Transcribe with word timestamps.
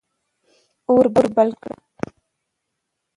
اور 0.89 1.03
بل 1.37 1.49
کړه. 1.61 1.75